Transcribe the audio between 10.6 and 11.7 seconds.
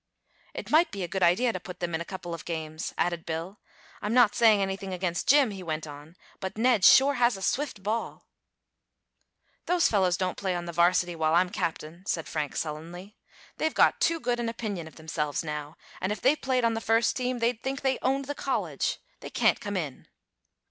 the varsity while I'm